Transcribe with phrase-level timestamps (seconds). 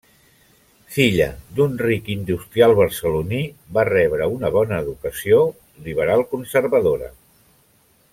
[0.93, 1.25] Filla
[1.57, 3.41] d'un ric industrial barceloní,
[3.79, 7.13] va rebre una bona educació i liberal-conservadora.